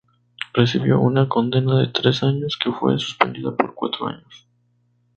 Recibió 0.55 0.99
una 0.99 1.29
condena 1.29 1.77
de 1.77 1.85
tres 1.89 2.23
años, 2.23 2.57
que 2.57 2.71
fue 2.71 2.97
suspendida 2.97 3.55
por 3.55 3.75
cuatro 3.75 4.07
años. 4.07 4.49